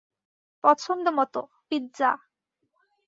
[0.63, 1.35] পছন্দমত,
[1.67, 2.11] পিৎজা।